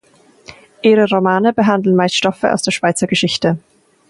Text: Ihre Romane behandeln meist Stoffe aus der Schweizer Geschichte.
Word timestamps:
Ihre 0.81 1.07
Romane 1.07 1.53
behandeln 1.53 1.95
meist 1.95 2.15
Stoffe 2.15 2.51
aus 2.51 2.63
der 2.63 2.71
Schweizer 2.71 3.05
Geschichte. 3.05 3.59